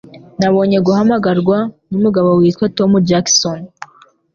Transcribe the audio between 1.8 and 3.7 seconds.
numugabo witwa Tom Jackson.